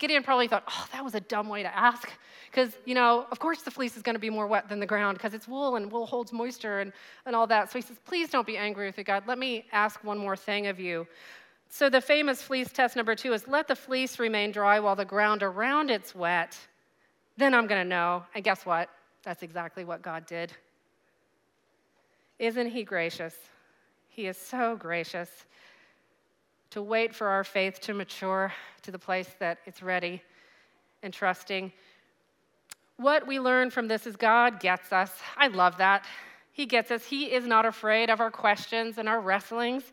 [0.00, 2.10] Gideon probably thought, oh, that was a dumb way to ask.
[2.50, 4.86] Because, you know, of course the fleece is going to be more wet than the
[4.86, 6.92] ground because it's wool and wool holds moisture and,
[7.26, 7.70] and all that.
[7.70, 9.24] So he says, please don't be angry with you, God.
[9.28, 11.06] Let me ask one more thing of you.
[11.68, 15.04] So the famous fleece test number two is let the fleece remain dry while the
[15.04, 16.58] ground around it's wet.
[17.36, 18.24] Then I'm going to know.
[18.34, 18.88] And guess what?
[19.22, 20.50] That's exactly what God did.
[22.38, 23.36] Isn't he gracious?
[24.08, 25.28] He is so gracious
[26.70, 28.52] to wait for our faith to mature
[28.82, 30.22] to the place that it's ready
[31.02, 31.72] and trusting.
[32.96, 35.10] What we learn from this is God gets us.
[35.36, 36.04] I love that.
[36.52, 37.04] He gets us.
[37.04, 39.84] He is not afraid of our questions and our wrestlings.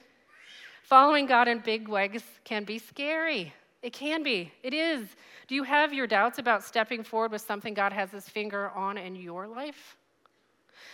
[0.83, 3.53] Following God in big ways can be scary.
[3.81, 4.51] It can be.
[4.63, 5.07] It is.
[5.47, 8.97] Do you have your doubts about stepping forward with something God has his finger on
[8.97, 9.95] in your life?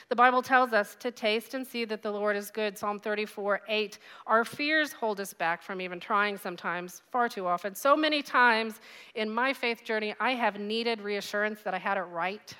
[0.09, 2.77] The Bible tells us to taste and see that the Lord is good.
[2.77, 3.99] Psalm 34 8.
[4.27, 7.75] Our fears hold us back from even trying sometimes, far too often.
[7.75, 8.81] So many times
[9.15, 12.53] in my faith journey, I have needed reassurance that I had it right.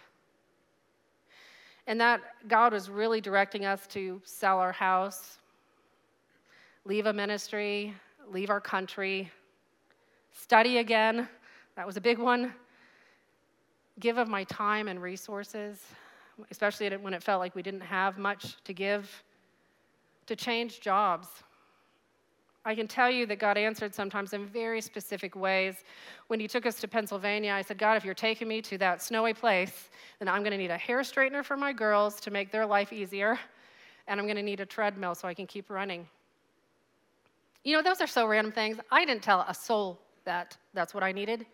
[1.86, 5.38] And that God was really directing us to sell our house,
[6.86, 7.94] leave a ministry,
[8.32, 9.30] leave our country,
[10.32, 11.28] study again.
[11.76, 12.54] That was a big one.
[14.00, 15.84] Give of my time and resources
[16.52, 19.24] especially when it felt like we didn't have much to give,
[20.26, 21.28] to change jobs.
[22.66, 25.84] I can tell you that God answered sometimes in very specific ways.
[26.28, 29.02] When He took us to Pennsylvania, I said, God, if you're taking me to that
[29.02, 32.52] snowy place, then I'm going to need a hair straightener for my girls to make
[32.52, 33.38] their life easier,
[34.08, 36.08] and I'm going to need a treadmill so I can keep running.
[37.66, 38.78] You know, those are so random things.
[38.92, 41.46] I didn't tell a soul that that's what I needed.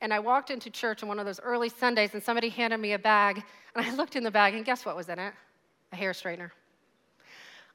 [0.00, 2.92] And I walked into church on one of those early Sundays, and somebody handed me
[2.92, 3.42] a bag.
[3.74, 5.34] And I looked in the bag, and guess what was in it?
[5.92, 6.50] A hair straightener.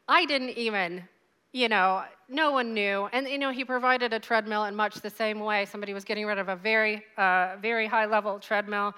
[0.07, 1.03] I didn't even,
[1.51, 3.09] you know, no one knew.
[3.11, 5.65] And, you know, he provided a treadmill in much the same way.
[5.65, 8.93] Somebody was getting rid of a very, uh, very high level treadmill.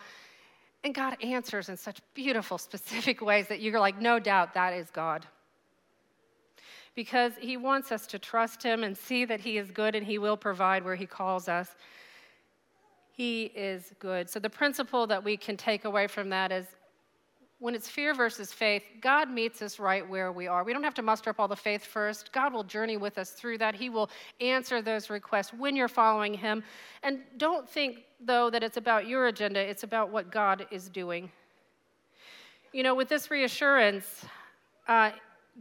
[0.83, 4.89] And God answers in such beautiful, specific ways that you're like, no doubt that is
[4.89, 5.25] God.
[6.95, 10.17] Because he wants us to trust him and see that he is good and he
[10.17, 11.75] will provide where he calls us.
[13.17, 14.29] He is good.
[14.29, 16.67] So, the principle that we can take away from that is
[17.57, 20.63] when it's fear versus faith, God meets us right where we are.
[20.63, 22.31] We don't have to muster up all the faith first.
[22.31, 23.73] God will journey with us through that.
[23.73, 26.63] He will answer those requests when you're following Him.
[27.01, 31.31] And don't think, though, that it's about your agenda, it's about what God is doing.
[32.71, 34.25] You know, with this reassurance,
[34.87, 35.09] uh,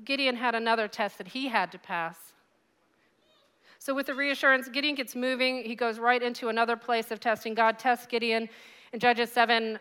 [0.05, 2.26] Gideon had another test that he had to pass.
[3.87, 5.63] So, with the reassurance, Gideon gets moving.
[5.63, 7.55] He goes right into another place of testing.
[7.55, 8.49] God tests Gideon.
[8.93, 9.79] In Judges 7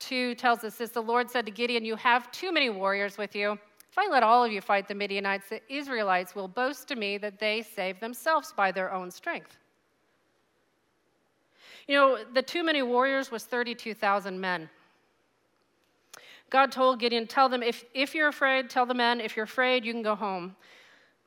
[0.00, 3.36] 2 tells us this The Lord said to Gideon, You have too many warriors with
[3.36, 3.52] you.
[3.52, 7.16] If I let all of you fight the Midianites, the Israelites will boast to me
[7.18, 9.56] that they saved themselves by their own strength.
[11.86, 14.68] You know, the too many warriors was 32,000 men.
[16.50, 19.84] God told Gideon, Tell them, if, if you're afraid, tell the men, if you're afraid,
[19.84, 20.56] you can go home.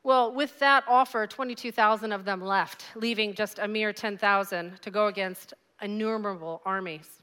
[0.04, 5.08] Well, with that offer, 22,000 of them left, leaving just a mere 10,000 to go
[5.08, 7.22] against innumerable armies.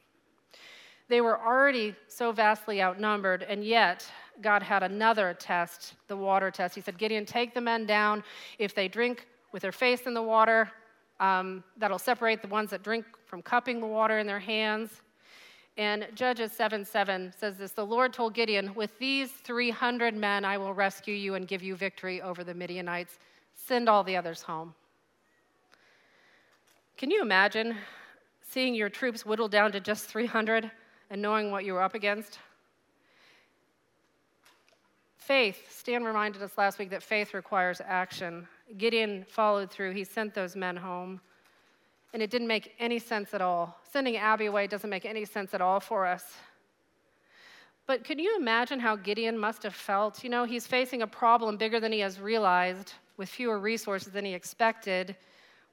[1.08, 4.06] They were already so vastly outnumbered, and yet
[4.42, 6.74] God had another test, the water test.
[6.74, 8.22] He said, Gideon, take the men down.
[8.58, 10.70] If they drink with their face in the water,
[11.18, 15.02] um, that'll separate the ones that drink from cupping the water in their hands.
[15.78, 20.58] And Judges 7 7 says this The Lord told Gideon, With these 300 men I
[20.58, 23.20] will rescue you and give you victory over the Midianites.
[23.54, 24.74] Send all the others home.
[26.96, 27.76] Can you imagine
[28.42, 30.68] seeing your troops whittled down to just 300
[31.10, 32.40] and knowing what you were up against?
[35.16, 38.48] Faith, Stan reminded us last week that faith requires action.
[38.78, 41.20] Gideon followed through, he sent those men home
[42.12, 43.78] and it didn't make any sense at all.
[43.92, 46.24] Sending Abby away doesn't make any sense at all for us.
[47.86, 50.22] But can you imagine how Gideon must have felt?
[50.22, 54.24] You know, he's facing a problem bigger than he has realized, with fewer resources than
[54.24, 55.16] he expected.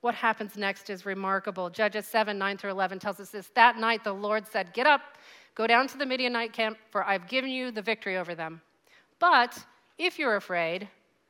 [0.02, 1.70] What happens next is remarkable.
[1.70, 3.50] Judges 7 9 through 11 tells us this.
[3.56, 5.02] That night the Lord said, Get up,
[5.56, 8.62] go down to the Midianite camp, for I've given you the victory over them.
[9.20, 9.58] But
[9.98, 10.88] if you're afraid,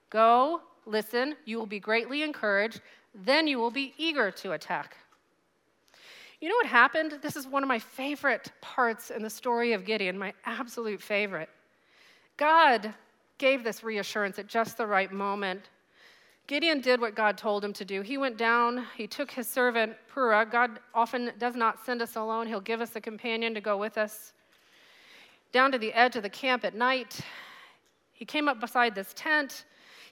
[0.10, 2.82] go, listen, you will be greatly encouraged
[3.24, 4.98] then you will be eager to attack.
[6.42, 7.20] You know what happened?
[7.22, 11.50] This is one of my favorite parts in the story of Gideon, my absolute favorite.
[12.38, 12.94] God
[13.38, 15.70] gave this reassurance at just the right moment.
[16.48, 18.02] Gideon did what God told him to do.
[18.02, 20.50] He went down, he took his servant Purah.
[20.50, 23.98] God often does not send us alone, he'll give us a companion to go with
[23.98, 24.34] us.
[25.52, 27.20] Down to the edge of the camp at night,
[28.14, 29.66] he came up beside this tent.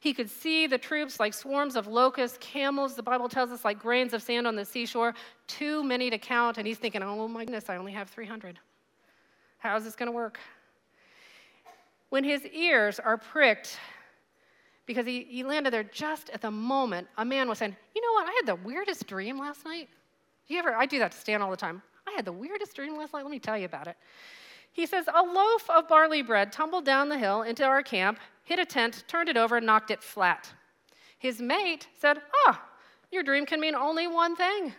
[0.03, 3.79] He could see the troops like swarms of locusts, camels, the Bible tells us, like
[3.79, 5.13] grains of sand on the seashore,
[5.47, 6.57] too many to count.
[6.57, 8.59] And he's thinking, oh my goodness, I only have 300.
[9.59, 10.41] How is this going to work?
[12.09, 13.79] When his ears are pricked,
[14.85, 18.11] because he, he landed there just at the moment, a man was saying, You know
[18.11, 18.27] what?
[18.27, 19.87] I had the weirdest dream last night.
[20.49, 20.75] Do you ever?
[20.75, 21.81] I do that to Stan all the time.
[22.05, 23.23] I had the weirdest dream last night.
[23.23, 23.95] Let me tell you about it.
[24.73, 28.59] He says, A loaf of barley bread tumbled down the hill into our camp, hit
[28.59, 30.51] a tent, turned it over, and knocked it flat.
[31.17, 32.69] His mate said, Ah, oh,
[33.11, 34.73] your dream can mean only one thing.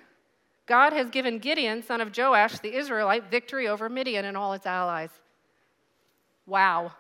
[0.67, 4.67] God has given Gideon, son of Joash, the Israelite, victory over Midian and all its
[4.67, 5.11] allies.
[6.45, 6.93] Wow.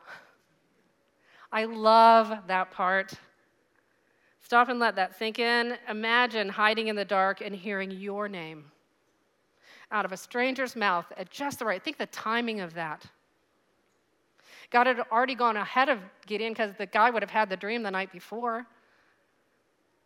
[1.51, 3.15] I love that part.
[4.41, 5.77] Stop and let that sink in.
[5.89, 8.71] Imagine hiding in the dark and hearing your name
[9.91, 11.83] out of a stranger's mouth at just the right.
[11.83, 13.05] Think the timing of that.
[14.71, 17.83] God had already gone ahead of Gideon because the guy would have had the dream
[17.83, 18.67] the night before.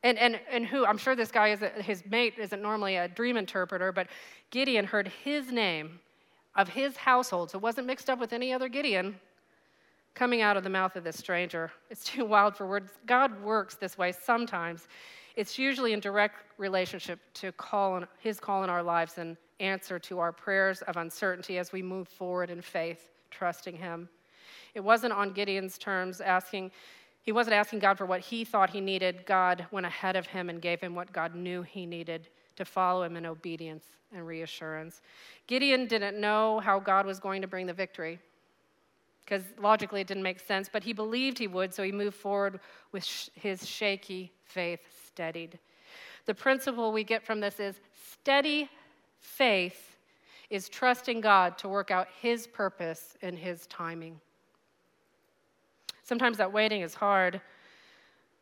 [0.02, 3.08] And, and, and who, I'm sure this guy, is a, his mate isn't normally a
[3.08, 4.08] dream interpreter, but
[4.50, 6.00] Gideon heard his name
[6.54, 9.18] of his household, so it wasn't mixed up with any other Gideon,
[10.14, 11.70] coming out of the mouth of this stranger.
[11.90, 12.92] It's too wild for words.
[13.06, 14.88] God works this way sometimes.
[15.36, 19.98] It's usually in direct relationship to call on, his call in our lives and answer
[19.98, 24.08] to our prayers of uncertainty as we move forward in faith, trusting him.
[24.74, 26.70] It wasn't on Gideon's terms asking,
[27.22, 29.26] he wasn't asking God for what he thought he needed.
[29.26, 33.02] God went ahead of him and gave him what God knew he needed to follow
[33.02, 35.02] him in obedience and reassurance.
[35.46, 38.18] Gideon didn't know how God was going to bring the victory
[39.28, 42.60] because logically it didn't make sense, but he believed he would, so he moved forward
[42.92, 45.58] with sh- his shaky faith steadied.
[46.24, 48.70] The principle we get from this is steady
[49.20, 49.96] faith
[50.50, 54.20] is trusting God to work out his purpose in his timing.
[56.02, 57.40] Sometimes that waiting is hard,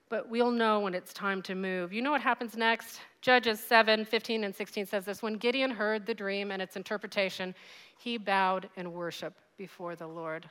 [0.08, 1.92] but we'll know when it's time to move.
[1.92, 3.00] You know what happens next?
[3.22, 7.54] Judges 7 15 and 16 says this When Gideon heard the dream and its interpretation,
[7.98, 10.48] he bowed in worship before the Lord.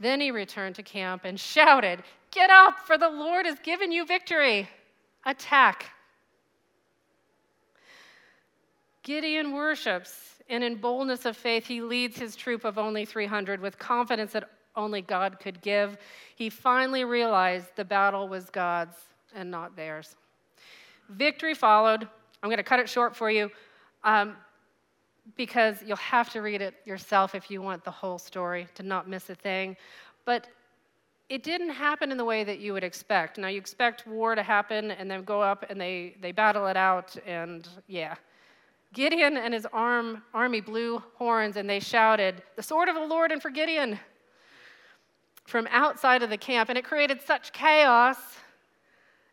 [0.00, 4.06] Then he returned to camp and shouted, Get up, for the Lord has given you
[4.06, 4.68] victory.
[5.26, 5.90] Attack.
[9.08, 13.78] Gideon worships, and in boldness of faith, he leads his troop of only 300 with
[13.78, 15.96] confidence that only God could give,
[16.36, 18.96] he finally realized the battle was God's
[19.34, 20.14] and not theirs.
[21.08, 22.06] Victory followed.
[22.42, 23.50] I'm going to cut it short for you
[24.04, 24.36] um,
[25.38, 29.08] because you'll have to read it yourself if you want the whole story to not
[29.08, 29.74] miss a thing.
[30.26, 30.48] But
[31.30, 33.38] it didn't happen in the way that you would expect.
[33.38, 36.76] Now, you expect war to happen and then go up and they, they battle it
[36.76, 38.14] out, and yeah.
[38.94, 43.32] Gideon and his arm, army blew horns and they shouted, The sword of the Lord
[43.32, 43.98] and for Gideon
[45.48, 48.18] from outside of the camp, and it created such chaos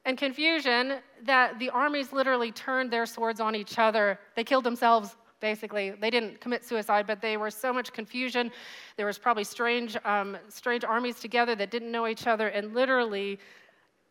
[0.05, 4.17] and confusion that the armies literally turned their swords on each other.
[4.35, 5.91] They killed themselves, basically.
[5.91, 8.51] They didn't commit suicide, but they were so much confusion.
[8.95, 13.39] There was probably strange, um, strange armies together that didn't know each other, and literally,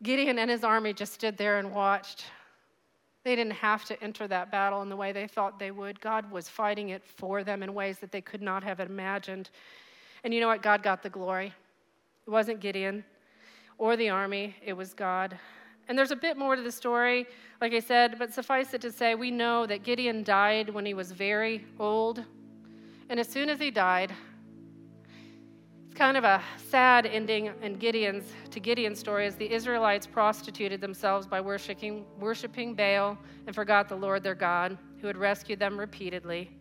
[0.03, 2.25] Gideon and his army just stood there and watched.
[3.25, 5.99] They didn't have to enter that battle in the way they thought they would.
[5.99, 9.49] God was fighting it for them in ways that they could not have imagined.
[10.23, 10.61] And you know what?
[10.61, 11.47] God got the glory.
[12.27, 13.03] It wasn't Gideon
[13.79, 15.37] or the army, it was God.
[15.87, 17.25] And there's a bit more to the story,
[17.61, 20.93] like I said, but suffice it to say, we know that Gideon died when he
[20.93, 22.23] was very old.
[23.09, 24.13] And as soon as he died,
[25.95, 31.25] kind of a sad ending in Gideon's to Gideon's story as the Israelites prostituted themselves
[31.25, 33.17] by worshiping, worshiping Baal
[33.47, 36.51] and forgot the Lord their God, who had rescued them repeatedly.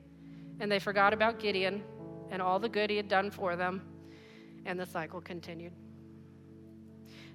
[0.61, 1.83] And they forgot about Gideon
[2.31, 3.83] and all the good he had done for them,
[4.67, 5.73] and the cycle continued.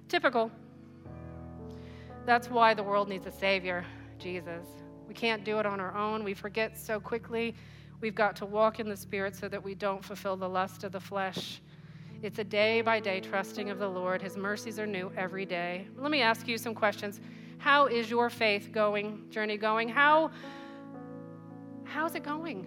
[0.08, 0.50] Typical.
[2.24, 3.84] That's why the world needs a Savior,
[4.18, 4.66] Jesus.
[5.06, 6.24] We can't do it on our own.
[6.24, 7.54] We forget so quickly.
[8.00, 10.92] We've got to walk in the Spirit so that we don't fulfill the lust of
[10.92, 11.60] the flesh.
[12.22, 14.20] It's a day by day trusting of the Lord.
[14.20, 15.86] His mercies are new every day.
[15.96, 17.18] Let me ask you some questions.
[17.56, 19.88] How is your faith going, journey going?
[19.88, 20.30] How
[21.84, 22.66] how's it going?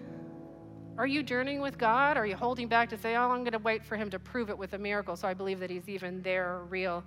[0.98, 2.18] Are you journeying with God?
[2.18, 4.50] Are you holding back to say, "Oh, I'm going to wait for him to prove
[4.50, 7.04] it with a miracle so I believe that he's even there real?"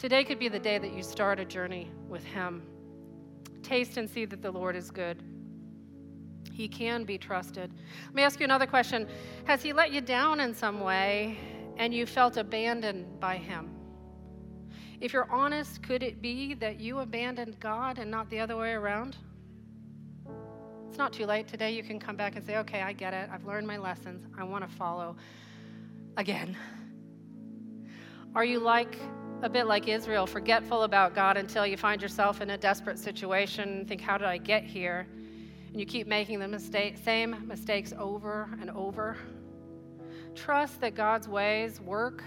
[0.00, 2.62] Today could be the day that you start a journey with Him.
[3.62, 5.22] Taste and see that the Lord is good.
[6.50, 7.72] He can be trusted.
[8.06, 9.08] Let me ask you another question
[9.44, 11.38] Has He let you down in some way
[11.76, 13.70] and you felt abandoned by Him?
[15.00, 18.70] If you're honest, could it be that you abandoned God and not the other way
[18.70, 19.16] around?
[20.88, 21.48] It's not too late.
[21.48, 23.28] Today you can come back and say, okay, I get it.
[23.32, 24.26] I've learned my lessons.
[24.38, 25.16] I want to follow
[26.18, 26.56] again.
[28.34, 28.98] Are you like
[29.42, 33.84] a bit like Israel, forgetful about God until you find yourself in a desperate situation
[33.86, 35.06] think, How did I get here?
[35.72, 39.16] And you keep making the mistake, same mistakes over and over.
[40.34, 42.22] Trust that God's ways work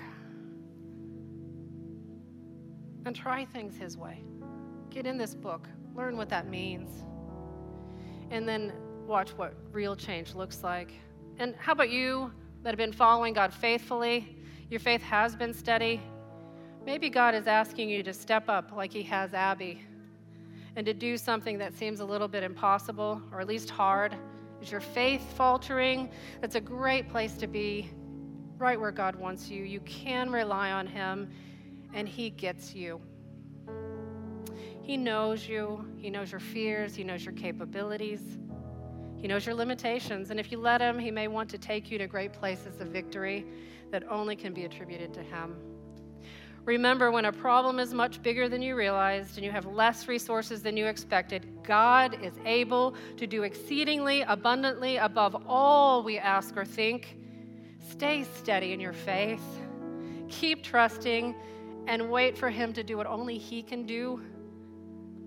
[3.06, 4.24] and try things His way.
[4.90, 7.04] Get in this book, learn what that means,
[8.32, 8.74] and then
[9.06, 10.92] watch what real change looks like.
[11.38, 12.32] And how about you
[12.64, 14.38] that have been following God faithfully?
[14.72, 16.02] Your faith has been steady.
[16.84, 19.86] Maybe God is asking you to step up like He has Abby
[20.76, 24.16] and to do something that seems a little bit impossible or at least hard.
[24.62, 26.10] Is your faith faltering?
[26.42, 27.90] That's a great place to be,
[28.58, 29.64] right where God wants you.
[29.64, 31.30] You can rely on Him,
[31.94, 33.00] and He gets you.
[34.82, 38.22] He knows you, He knows your fears, He knows your capabilities,
[39.18, 40.30] He knows your limitations.
[40.30, 42.88] And if you let Him, He may want to take you to great places of
[42.88, 43.46] victory
[43.92, 45.56] that only can be attributed to Him.
[46.66, 50.64] Remember, when a problem is much bigger than you realized and you have less resources
[50.64, 56.66] than you expected, God is able to do exceedingly abundantly above all we ask or
[56.66, 57.18] think.
[57.92, 59.44] Stay steady in your faith.
[60.28, 61.36] Keep trusting
[61.86, 64.20] and wait for Him to do what only He can do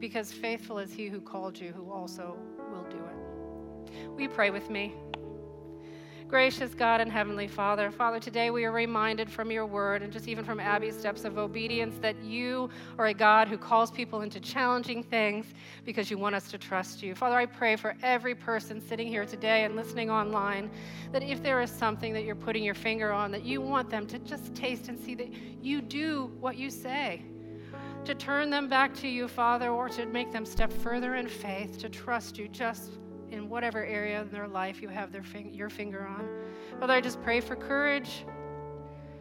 [0.00, 2.36] because faithful is He who called you, who also
[2.72, 4.20] will do it.
[4.20, 4.92] You pray with me?
[6.28, 10.28] Gracious God and Heavenly Father, Father, today we are reminded from your word and just
[10.28, 12.68] even from Abby's steps of obedience that you
[12.98, 15.46] are a God who calls people into challenging things
[15.86, 17.14] because you want us to trust you.
[17.14, 20.70] Father, I pray for every person sitting here today and listening online
[21.12, 24.06] that if there is something that you're putting your finger on, that you want them
[24.08, 27.22] to just taste and see that you do what you say
[28.04, 31.78] to turn them back to you, Father, or to make them step further in faith,
[31.78, 32.98] to trust you just
[33.30, 36.28] in whatever area in their life you have their fing- your finger on.
[36.80, 38.24] Father, I just pray for courage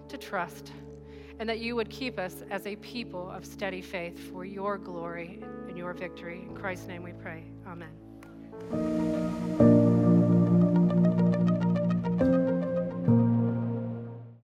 [0.09, 0.71] to trust
[1.39, 5.39] and that you would keep us as a people of steady faith for your glory
[5.67, 6.45] and your victory.
[6.47, 7.43] In Christ's name we pray.
[7.67, 9.26] Amen.